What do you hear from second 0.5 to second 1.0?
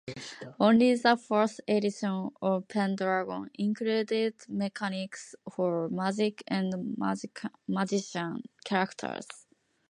Only